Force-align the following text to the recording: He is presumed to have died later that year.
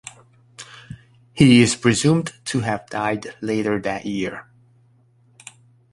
He 1.31 1.61
is 1.61 1.75
presumed 1.75 2.33
to 2.45 2.61
have 2.61 2.89
died 2.89 3.35
later 3.39 3.79
that 3.81 4.03
year. 4.03 4.47